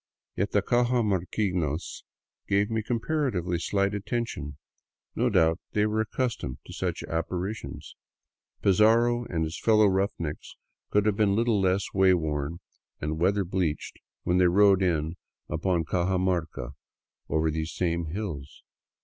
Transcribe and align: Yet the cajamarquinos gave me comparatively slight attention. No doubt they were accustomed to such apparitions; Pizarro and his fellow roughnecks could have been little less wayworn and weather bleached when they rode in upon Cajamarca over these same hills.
Yet 0.35 0.49
the 0.49 0.63
cajamarquinos 0.63 2.05
gave 2.47 2.71
me 2.71 2.81
comparatively 2.81 3.59
slight 3.59 3.93
attention. 3.93 4.57
No 5.15 5.29
doubt 5.29 5.59
they 5.73 5.85
were 5.85 6.01
accustomed 6.01 6.57
to 6.65 6.73
such 6.73 7.03
apparitions; 7.03 7.95
Pizarro 8.63 9.25
and 9.25 9.43
his 9.43 9.59
fellow 9.59 9.85
roughnecks 9.85 10.55
could 10.89 11.05
have 11.05 11.17
been 11.17 11.35
little 11.35 11.61
less 11.61 11.93
wayworn 11.93 12.61
and 12.99 13.19
weather 13.19 13.43
bleached 13.43 13.99
when 14.23 14.39
they 14.39 14.47
rode 14.47 14.81
in 14.81 15.17
upon 15.47 15.85
Cajamarca 15.85 16.71
over 17.29 17.51
these 17.51 17.71
same 17.75 18.05
hills. 18.07 18.63